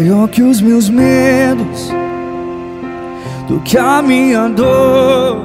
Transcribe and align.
Maior 0.00 0.28
que 0.28 0.40
os 0.40 0.62
meus 0.62 0.88
medos, 0.88 1.92
do 3.46 3.60
que 3.60 3.76
a 3.76 4.00
minha 4.00 4.48
dor, 4.48 5.36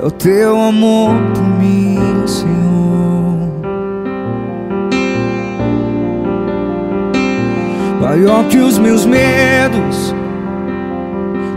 é 0.00 0.06
o 0.06 0.10
teu 0.10 0.58
amor 0.58 1.10
por 1.34 1.42
mim, 1.42 1.98
Senhor. 2.26 3.36
Maior 8.00 8.48
que 8.48 8.56
os 8.56 8.78
meus 8.78 9.04
medos, 9.04 10.14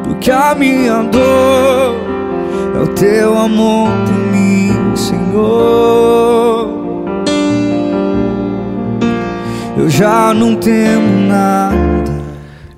do 0.04 0.16
que 0.16 0.30
a 0.30 0.54
minha 0.54 1.02
dor, 1.04 1.96
é 2.76 2.84
o 2.84 2.88
teu 2.96 3.38
amor 3.38 3.88
por 4.06 4.20
mim, 4.34 4.94
Senhor. 4.94 6.49
Já 9.90 10.36
não 10.36 10.56
temo 10.56 11.28
nada. 11.28 11.76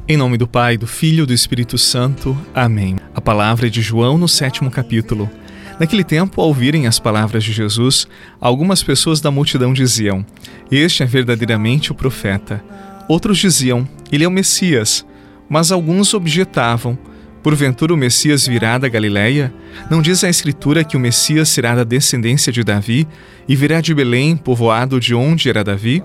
Em 0.08 0.16
nome 0.16 0.38
do 0.38 0.48
Pai, 0.48 0.78
do 0.78 0.88
Filho 0.88 1.24
e 1.24 1.28
do 1.28 1.34
Espírito 1.34 1.78
Santo. 1.78 2.38
Amém. 2.56 2.96
A 3.14 3.20
palavra 3.20 3.68
é 3.68 3.70
de 3.70 3.82
João 3.82 4.18
no 4.18 4.30
sétimo 4.30 4.72
capítulo. 4.72 5.30
Naquele 5.78 6.06
tempo, 6.06 6.40
ao 6.40 6.48
ouvirem 6.48 6.88
as 6.88 7.00
palavras 7.00 7.44
de 7.44 7.52
Jesus, 7.52 8.08
algumas 8.40 8.82
pessoas 8.82 9.20
da 9.20 9.30
multidão 9.30 9.74
diziam: 9.74 10.26
Este 10.72 11.04
é 11.04 11.06
verdadeiramente 11.06 11.92
o 11.92 11.96
profeta. 11.96 12.64
Outros 13.10 13.38
diziam: 13.38 13.86
Ele 14.10 14.24
é 14.24 14.28
o 14.28 14.32
Messias. 14.32 15.06
Mas 15.50 15.70
alguns 15.70 16.14
objetavam: 16.14 16.98
Porventura 17.44 17.94
o 17.94 17.98
Messias 17.98 18.48
virá 18.48 18.78
da 18.78 18.88
Galiléia? 18.88 19.54
Não 19.90 20.02
diz 20.02 20.24
a 20.24 20.30
Escritura 20.30 20.86
que 20.86 20.96
o 20.96 21.00
Messias 21.00 21.50
será 21.50 21.76
da 21.76 21.84
descendência 21.84 22.54
de 22.54 22.64
Davi 22.64 23.06
e 23.50 23.56
virá 23.56 23.82
de 23.82 23.94
Belém, 23.94 24.38
povoado 24.38 24.98
de 24.98 25.14
onde 25.14 25.50
era 25.50 25.62
Davi? 25.62 26.02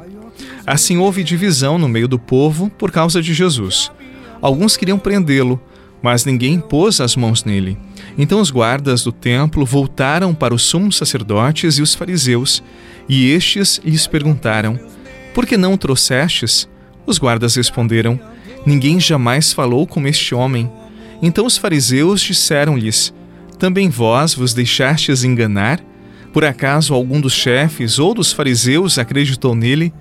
Assim 0.66 0.96
houve 0.96 1.24
divisão 1.24 1.78
no 1.78 1.88
meio 1.88 2.08
do 2.08 2.18
povo 2.18 2.70
por 2.70 2.90
causa 2.90 3.22
de 3.22 3.32
Jesus. 3.32 3.90
Alguns 4.40 4.76
queriam 4.76 4.98
prendê-lo, 4.98 5.60
mas 6.02 6.24
ninguém 6.24 6.60
pôs 6.60 7.00
as 7.00 7.16
mãos 7.16 7.44
nele. 7.44 7.78
Então 8.18 8.40
os 8.40 8.50
guardas 8.50 9.02
do 9.02 9.12
templo 9.12 9.64
voltaram 9.64 10.34
para 10.34 10.54
os 10.54 10.62
sumos 10.62 10.96
sacerdotes 10.96 11.78
e 11.78 11.82
os 11.82 11.94
fariseus, 11.94 12.62
e 13.08 13.30
estes 13.30 13.80
lhes 13.84 14.06
perguntaram: 14.06 14.78
Por 15.34 15.46
que 15.46 15.56
não 15.56 15.74
o 15.74 15.78
trouxestes? 15.78 16.68
Os 17.06 17.18
guardas 17.18 17.54
responderam: 17.54 18.18
Ninguém 18.64 18.98
jamais 18.98 19.52
falou 19.52 19.86
como 19.86 20.08
este 20.08 20.34
homem. 20.34 20.70
Então 21.22 21.46
os 21.46 21.56
fariseus 21.56 22.20
disseram-lhes: 22.20 23.14
Também 23.58 23.88
vós 23.88 24.34
vos 24.34 24.52
deixastes 24.52 25.24
enganar? 25.24 25.80
Por 26.32 26.44
acaso 26.44 26.92
algum 26.92 27.20
dos 27.20 27.32
chefes 27.32 27.98
ou 27.98 28.12
dos 28.12 28.32
fariseus 28.32 28.98
acreditou 28.98 29.54
nele? 29.54 29.92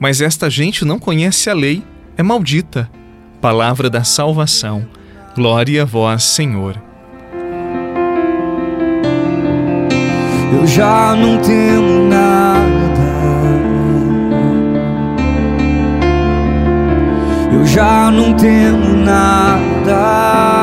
Mas 0.00 0.22
esta 0.22 0.48
gente 0.48 0.82
não 0.82 0.98
conhece 0.98 1.50
a 1.50 1.54
lei, 1.54 1.84
é 2.16 2.22
maldita. 2.22 2.90
Palavra 3.38 3.90
da 3.90 4.02
salvação. 4.02 4.86
Glória 5.36 5.82
a 5.82 5.84
vós, 5.84 6.22
Senhor. 6.24 6.82
Eu 10.52 10.66
já 10.66 11.14
não 11.14 11.38
temo 11.38 12.08
nada. 12.08 12.70
Eu 17.52 17.66
já 17.66 18.10
não 18.10 18.34
temo 18.34 18.96
nada. 18.96 20.59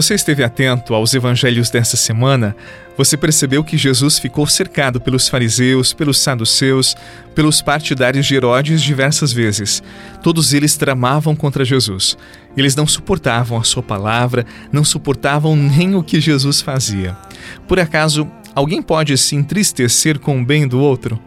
Você 0.00 0.14
esteve 0.14 0.42
atento 0.42 0.94
aos 0.94 1.12
evangelhos 1.12 1.68
desta 1.68 1.94
semana, 1.94 2.56
você 2.96 3.18
percebeu 3.18 3.62
que 3.62 3.76
Jesus 3.76 4.18
ficou 4.18 4.46
cercado 4.46 4.98
pelos 4.98 5.28
fariseus, 5.28 5.92
pelos 5.92 6.18
saduceus, 6.18 6.96
pelos 7.34 7.60
partidários 7.60 8.24
de 8.24 8.34
Herodes 8.34 8.80
diversas 8.80 9.30
vezes. 9.30 9.82
Todos 10.22 10.54
eles 10.54 10.74
tramavam 10.74 11.36
contra 11.36 11.66
Jesus. 11.66 12.16
Eles 12.56 12.74
não 12.74 12.86
suportavam 12.86 13.58
a 13.58 13.62
sua 13.62 13.82
palavra, 13.82 14.46
não 14.72 14.84
suportavam 14.84 15.54
nem 15.54 15.94
o 15.94 16.02
que 16.02 16.18
Jesus 16.18 16.62
fazia. 16.62 17.14
Por 17.68 17.78
acaso, 17.78 18.26
alguém 18.54 18.80
pode 18.80 19.18
se 19.18 19.36
entristecer 19.36 20.18
com 20.18 20.40
o 20.40 20.44
bem 20.44 20.66
do 20.66 20.80
outro? 20.80 21.20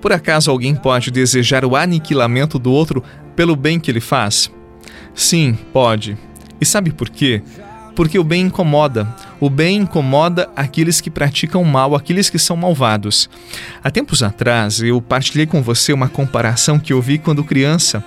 Por 0.00 0.14
acaso 0.14 0.50
alguém 0.50 0.74
pode 0.74 1.10
desejar 1.10 1.62
o 1.62 1.76
aniquilamento 1.76 2.58
do 2.58 2.72
outro 2.72 3.04
pelo 3.36 3.54
bem 3.54 3.78
que 3.78 3.90
ele 3.90 4.00
faz? 4.00 4.50
Sim, 5.14 5.58
pode. 5.74 6.16
E 6.58 6.64
sabe 6.64 6.90
por 6.90 7.10
quê? 7.10 7.42
Porque 7.94 8.18
o 8.18 8.24
bem 8.24 8.46
incomoda. 8.46 9.06
O 9.40 9.48
bem 9.48 9.78
incomoda 9.78 10.48
aqueles 10.56 11.00
que 11.00 11.10
praticam 11.10 11.62
mal, 11.64 11.94
aqueles 11.94 12.28
que 12.30 12.38
são 12.38 12.56
malvados. 12.56 13.28
Há 13.82 13.90
tempos 13.90 14.22
atrás, 14.22 14.80
eu 14.80 15.00
partilhei 15.00 15.46
com 15.46 15.62
você 15.62 15.92
uma 15.92 16.08
comparação 16.08 16.78
que 16.78 16.92
eu 16.92 17.00
vi 17.00 17.18
quando 17.18 17.44
criança 17.44 18.04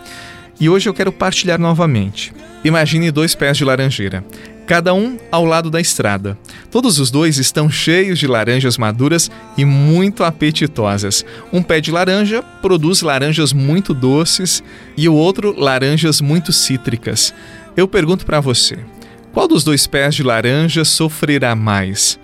e 0.59 0.69
hoje 0.69 0.89
eu 0.89 0.93
quero 0.93 1.11
partilhar 1.11 1.59
novamente. 1.59 2.33
Imagine 2.63 3.11
dois 3.11 3.35
pés 3.35 3.57
de 3.57 3.63
laranjeira, 3.63 4.25
cada 4.65 4.93
um 4.93 5.17
ao 5.31 5.45
lado 5.45 5.69
da 5.69 5.79
estrada. 5.79 6.37
Todos 6.71 6.99
os 6.99 7.11
dois 7.11 7.37
estão 7.37 7.69
cheios 7.69 8.17
de 8.17 8.27
laranjas 8.27 8.77
maduras 8.77 9.29
e 9.57 9.63
muito 9.63 10.23
apetitosas. 10.23 11.23
Um 11.53 11.61
pé 11.61 11.79
de 11.79 11.91
laranja 11.91 12.41
produz 12.61 13.01
laranjas 13.01 13.53
muito 13.53 13.93
doces 13.93 14.63
e 14.97 15.07
o 15.07 15.13
outro 15.13 15.57
laranjas 15.57 16.19
muito 16.19 16.51
cítricas. 16.51 17.33
Eu 17.75 17.87
pergunto 17.87 18.25
para 18.25 18.39
você: 18.39 18.79
qual 19.37 19.47
dos 19.47 19.63
dois 19.63 19.85
pés 19.85 20.15
de 20.15 20.23
laranja 20.23 20.83
sofrerá 20.83 21.53
mais? 21.53 22.19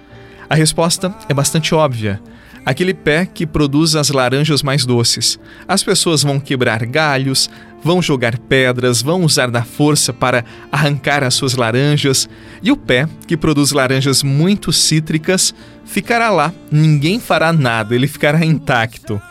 A 0.50 0.56
resposta 0.56 1.14
é 1.30 1.34
bastante 1.36 1.76
óbvia. 1.76 2.20
Aquele 2.66 2.92
pé 2.92 3.28
que 3.28 3.46
produz 3.46 3.96
as 3.96 4.10
laranjas 4.10 4.64
mais 4.64 4.84
doces. 4.84 5.40
As 5.68 5.84
pessoas 5.84 6.24
vão 6.24 6.40
quebrar 6.40 6.84
galhos, 6.88 7.52
vão 7.84 8.02
jogar 8.02 8.40
pedras, 8.40 9.00
vão 9.04 9.22
usar 9.22 9.52
da 9.52 9.64
força 9.64 10.12
para 10.12 10.44
arrancar 10.72 11.24
as 11.24 11.36
suas 11.36 11.54
laranjas, 11.54 12.28
e 12.64 12.72
o 12.72 12.76
pé, 12.76 13.08
que 13.28 13.38
produz 13.38 13.74
laranjas 13.74 14.24
muito 14.24 14.74
cítricas, 14.74 15.54
ficará 15.86 16.32
lá, 16.32 16.52
ninguém 16.72 17.20
fará 17.20 17.54
nada, 17.54 17.94
ele 17.94 18.08
ficará 18.08 18.44
intacto. 18.44 19.22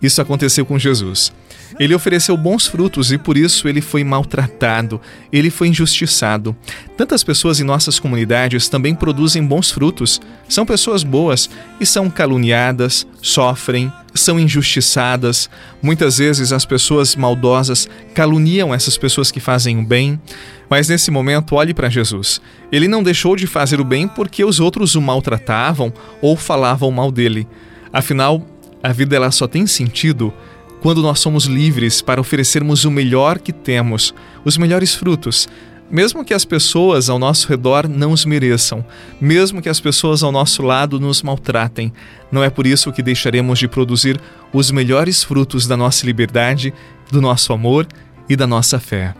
Isso 0.00 0.22
aconteceu 0.22 0.64
com 0.64 0.78
Jesus. 0.78 1.32
Ele 1.78 1.94
ofereceu 1.94 2.36
bons 2.36 2.66
frutos 2.66 3.12
e 3.12 3.18
por 3.18 3.36
isso 3.36 3.68
ele 3.68 3.80
foi 3.80 4.04
maltratado, 4.04 5.00
ele 5.32 5.50
foi 5.50 5.68
injustiçado. 5.68 6.56
Tantas 6.96 7.22
pessoas 7.22 7.60
em 7.60 7.64
nossas 7.64 7.98
comunidades 7.98 8.68
também 8.68 8.94
produzem 8.94 9.44
bons 9.44 9.70
frutos, 9.70 10.20
são 10.48 10.64
pessoas 10.64 11.02
boas 11.02 11.50
e 11.80 11.86
são 11.86 12.08
caluniadas, 12.08 13.06
sofrem, 13.20 13.92
são 14.14 14.40
injustiçadas. 14.40 15.50
Muitas 15.82 16.18
vezes 16.18 16.52
as 16.52 16.64
pessoas 16.64 17.14
maldosas 17.14 17.88
caluniam 18.14 18.74
essas 18.74 18.96
pessoas 18.96 19.30
que 19.30 19.40
fazem 19.40 19.78
o 19.78 19.84
bem. 19.84 20.20
Mas 20.68 20.88
nesse 20.88 21.10
momento, 21.10 21.54
olhe 21.54 21.74
para 21.74 21.88
Jesus. 21.88 22.40
Ele 22.72 22.88
não 22.88 23.02
deixou 23.02 23.36
de 23.36 23.46
fazer 23.46 23.80
o 23.80 23.84
bem 23.84 24.08
porque 24.08 24.44
os 24.44 24.58
outros 24.58 24.94
o 24.94 25.02
maltratavam 25.02 25.92
ou 26.20 26.36
falavam 26.36 26.90
mal 26.90 27.12
dele. 27.12 27.46
Afinal, 27.92 28.44
a 28.82 28.92
vida 28.92 29.16
ela 29.16 29.30
só 29.30 29.46
tem 29.46 29.66
sentido 29.66 30.32
quando 30.80 31.02
nós 31.02 31.20
somos 31.20 31.44
livres 31.44 32.00
para 32.00 32.20
oferecermos 32.20 32.84
o 32.84 32.90
melhor 32.90 33.38
que 33.38 33.52
temos, 33.52 34.14
os 34.44 34.56
melhores 34.56 34.94
frutos, 34.94 35.48
mesmo 35.90 36.24
que 36.24 36.34
as 36.34 36.44
pessoas 36.44 37.08
ao 37.08 37.18
nosso 37.18 37.48
redor 37.48 37.88
não 37.88 38.12
os 38.12 38.24
mereçam, 38.24 38.84
mesmo 39.20 39.62
que 39.62 39.68
as 39.68 39.80
pessoas 39.80 40.22
ao 40.22 40.32
nosso 40.32 40.62
lado 40.62 40.98
nos 40.98 41.22
maltratem, 41.22 41.92
não 42.30 42.42
é 42.42 42.50
por 42.50 42.66
isso 42.66 42.92
que 42.92 43.02
deixaremos 43.02 43.58
de 43.58 43.68
produzir 43.68 44.20
os 44.52 44.70
melhores 44.70 45.22
frutos 45.22 45.66
da 45.66 45.76
nossa 45.76 46.04
liberdade, 46.04 46.74
do 47.10 47.20
nosso 47.20 47.52
amor 47.52 47.86
e 48.28 48.34
da 48.34 48.46
nossa 48.46 48.80
fé. 48.80 49.14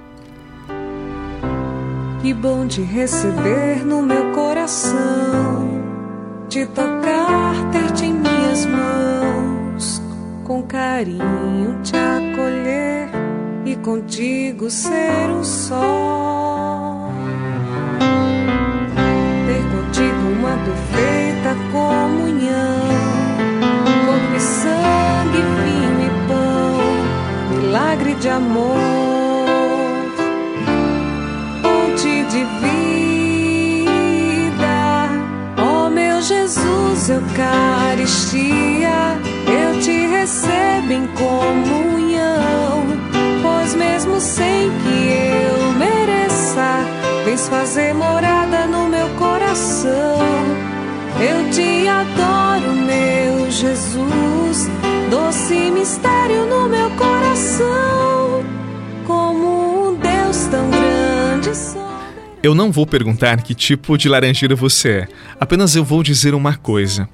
Que 2.21 2.35
bom 2.35 2.67
te 2.67 2.83
receber 2.83 3.85
no 3.85 4.03
meu 4.03 4.33
coração, 4.33 5.81
te 6.49 6.67
tocar, 6.67 7.71
ter-te 7.71 8.07
em 8.07 8.15
minhas 8.15 8.67
mãos 8.67 9.16
carinho 10.63 11.83
te 11.83 11.97
acolher 11.97 13.09
e 13.65 13.75
contigo 13.77 14.71
ser 14.71 15.29
um 15.29 15.43
só. 15.43 17.11
Ter 19.47 19.63
contigo 19.75 20.23
uma 20.39 20.57
perfeita 20.65 21.57
comunhão, 21.73 22.87
corpo 24.07 24.37
e 24.37 24.41
sangue, 24.41 25.43
vinho 25.63 26.01
e 26.07 26.11
pão, 26.29 27.59
milagre 27.59 28.15
de 28.15 28.29
amor. 28.29 29.07
Eucaristia, 37.09 38.45
eu 38.45 38.51
te 38.51 38.57
recebo 38.57 38.66
comunhão, 41.09 42.85
pois 43.43 43.75
mesmo 43.75 44.21
sem 44.21 44.71
que 44.71 45.09
eu 45.09 45.73
mereça, 45.73 46.85
vens 47.25 47.49
fazer 47.49 47.95
morada 47.95 48.67
no 48.67 48.89
meu 48.89 49.09
coração. 49.11 50.19
Eu 51.19 51.51
te 51.51 51.89
adoro, 51.89 52.73
meu 52.73 53.51
Jesus, 53.51 54.69
doce 55.11 55.71
mistério 55.71 56.47
no 56.47 56.69
meu 56.69 56.91
coração, 56.91 58.45
como 59.07 59.91
um 59.91 59.95
Deus 59.95 60.47
tão 60.51 60.71
grande. 60.71 61.57
Sou. 61.57 61.87
Eu 62.43 62.55
não 62.55 62.71
vou 62.71 62.87
perguntar 62.87 63.43
que 63.43 63.55
tipo 63.55 63.97
de 63.97 64.09
laranjeira 64.09 64.55
você 64.55 64.89
é, 64.89 65.09
apenas 65.41 65.75
eu 65.75 65.83
vou 65.83 66.03
dizer 66.03 66.35
uma 66.35 66.55
coisa. 66.55 67.09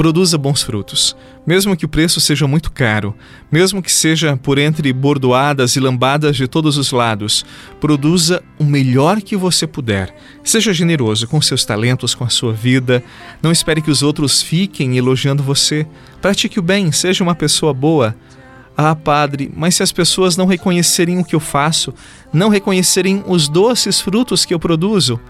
Produza 0.00 0.38
bons 0.38 0.62
frutos, 0.62 1.14
mesmo 1.46 1.76
que 1.76 1.84
o 1.84 1.88
preço 1.88 2.22
seja 2.22 2.46
muito 2.46 2.72
caro, 2.72 3.14
mesmo 3.52 3.82
que 3.82 3.92
seja 3.92 4.34
por 4.34 4.56
entre 4.56 4.90
bordoadas 4.94 5.76
e 5.76 5.80
lambadas 5.80 6.36
de 6.36 6.48
todos 6.48 6.78
os 6.78 6.90
lados. 6.90 7.44
Produza 7.78 8.42
o 8.58 8.64
melhor 8.64 9.20
que 9.20 9.36
você 9.36 9.66
puder. 9.66 10.16
Seja 10.42 10.72
generoso 10.72 11.28
com 11.28 11.38
seus 11.42 11.66
talentos, 11.66 12.14
com 12.14 12.24
a 12.24 12.30
sua 12.30 12.50
vida. 12.50 13.04
Não 13.42 13.52
espere 13.52 13.82
que 13.82 13.90
os 13.90 14.02
outros 14.02 14.40
fiquem 14.40 14.96
elogiando 14.96 15.42
você. 15.42 15.86
Pratique 16.22 16.58
o 16.58 16.62
bem, 16.62 16.90
seja 16.92 17.22
uma 17.22 17.34
pessoa 17.34 17.74
boa. 17.74 18.16
Ah, 18.74 18.96
padre, 18.96 19.52
mas 19.54 19.74
se 19.74 19.82
as 19.82 19.92
pessoas 19.92 20.34
não 20.34 20.46
reconhecerem 20.46 21.18
o 21.18 21.24
que 21.26 21.36
eu 21.36 21.40
faço, 21.40 21.92
não 22.32 22.48
reconhecerem 22.48 23.22
os 23.26 23.50
doces 23.50 24.00
frutos 24.00 24.46
que 24.46 24.54
eu 24.54 24.58
produzo, 24.58 25.20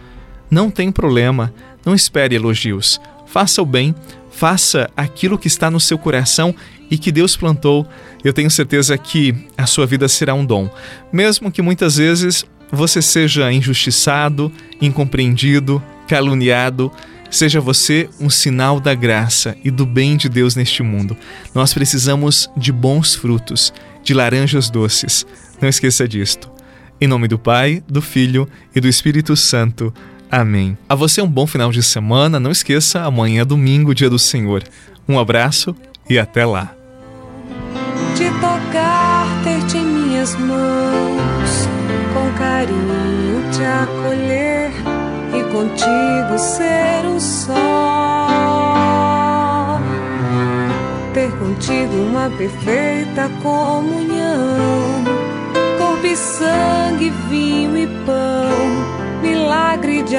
não 0.49 0.71
tem 0.71 0.93
problema, 0.93 1.53
não 1.85 1.93
espere 1.93 2.37
elogios. 2.37 3.01
Faça 3.31 3.63
o 3.63 3.67
bem, 3.67 3.95
faça 4.31 4.91
aquilo 4.97 5.39
que 5.39 5.49
está 5.49 5.71
no 5.71 5.81
seu 5.81 5.99
coração 5.99 6.55
e 6.91 6.99
que 6.99 7.13
Deus 7.13 7.37
plantou. 7.37 7.87
Eu 8.25 8.33
tenho 8.33 8.51
certeza 8.51 8.97
que 8.97 9.35
a 9.57 9.67
sua 9.67 9.87
vida 9.87 10.09
será 10.09 10.35
um 10.35 10.45
dom, 10.45 10.71
mesmo 11.13 11.51
que 11.51 11.63
muitas 11.63 11.97
vezes 11.97 12.45
você 12.71 13.03
seja 13.03 13.53
injustiçado, 13.53 14.53
incompreendido, 14.81 15.83
caluniado. 16.09 16.91
Seja 17.31 17.61
você 17.61 18.09
um 18.19 18.29
sinal 18.29 18.81
da 18.81 18.93
graça 18.93 19.57
e 19.63 19.71
do 19.71 19.87
bem 19.87 20.17
de 20.17 20.29
Deus 20.29 20.57
neste 20.57 20.83
mundo. 20.83 21.17
Nós 21.55 21.73
precisamos 21.73 22.51
de 22.57 22.73
bons 22.73 23.15
frutos, 23.15 23.73
de 24.03 24.13
laranjas 24.13 24.69
doces. 24.69 25.25
Não 25.61 25.69
esqueça 25.69 26.09
disto. 26.09 26.51
Em 27.01 27.07
nome 27.07 27.29
do 27.29 27.39
Pai, 27.39 27.83
do 27.89 28.03
Filho 28.03 28.49
e 28.75 28.81
do 28.81 28.89
Espírito 28.89 29.37
Santo. 29.37 29.95
Amém. 30.31 30.79
A 30.89 30.95
você 30.95 31.21
um 31.21 31.29
bom 31.29 31.47
final 31.47 31.73
de 31.73 31.83
semana. 31.83 32.39
Não 32.39 32.53
esqueça, 32.53 33.03
amanhã 33.03 33.43
é 33.43 33.45
domingo, 33.45 33.95
dia 33.95 34.09
do 34.09 34.19
Senhor. 34.19 34.63
Um 35.09 35.19
abraço 35.19 35.75
e 36.09 36.19
até 36.19 36.47
lá. 36.47 36.73
Te 38.17 38.31
tocar, 38.41 39.27
ter-te 39.43 39.79
em 39.79 39.85
minhas 39.85 40.37
mãos, 40.37 41.69
com 42.15 42.33
carinho 42.39 43.51
te 43.51 43.65
acolher 43.65 44.71
e 45.35 45.43
contigo 45.53 46.39
ser 46.39 47.07
um 47.07 47.19
só. 47.19 47.57
Ter 51.13 51.31
contigo 51.39 51.93
uma 51.93 52.31
perfeita 52.31 53.29
comunhão, 53.43 55.05
corpo 55.77 56.07
e 56.07 56.17
sangue, 56.17 57.11
vinho 57.29 57.77
e 57.77 57.87
pão 58.07 58.50